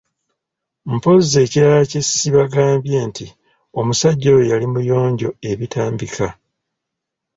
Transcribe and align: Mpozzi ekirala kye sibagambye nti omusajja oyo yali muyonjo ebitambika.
Mpozzi 0.93 1.35
ekirala 1.43 1.81
kye 1.91 2.01
sibagambye 2.03 2.97
nti 3.09 3.25
omusajja 3.79 4.27
oyo 4.35 4.43
yali 4.51 4.67
muyonjo 4.73 5.29
ebitambika. 5.51 6.27